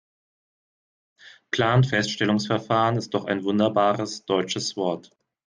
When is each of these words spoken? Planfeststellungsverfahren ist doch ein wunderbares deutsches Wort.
Planfeststellungsverfahren 1.51 2.97
ist 2.97 3.11
doch 3.13 3.25
ein 3.25 3.43
wunderbares 3.43 4.25
deutsches 4.25 4.75
Wort. 4.75 5.11